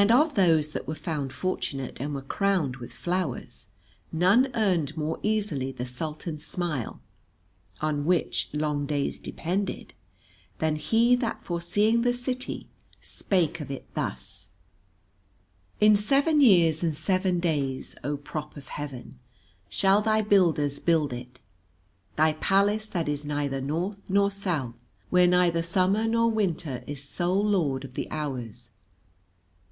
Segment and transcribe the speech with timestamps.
[0.00, 3.68] And of those that were found fortunate and were crowned with flowers
[4.10, 7.02] none earned more easily the Sultan's smile
[7.82, 9.92] (on which long days depended)
[10.58, 12.70] than he that foreseeing the city
[13.02, 14.48] spake of it thus:
[15.82, 19.18] "In seven years and seven days, O Prop of Heaven,
[19.68, 21.40] shall thy builders build it,
[22.16, 24.80] thy palace that is neither North nor South,
[25.10, 28.70] where neither summer nor winter is sole lord of the hours.